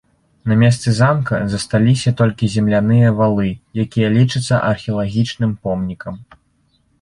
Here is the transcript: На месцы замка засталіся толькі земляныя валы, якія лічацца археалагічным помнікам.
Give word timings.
На 0.51 0.55
месцы 0.61 0.93
замка 0.99 1.41
засталіся 1.53 2.13
толькі 2.21 2.49
земляныя 2.55 3.11
валы, 3.19 3.49
якія 3.85 4.07
лічацца 4.17 4.63
археалагічным 4.71 5.55
помнікам. 5.69 6.19